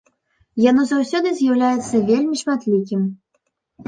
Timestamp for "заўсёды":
0.91-1.33